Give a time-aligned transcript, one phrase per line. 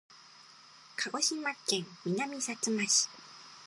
[0.95, 3.07] 鹿児島県南さつま市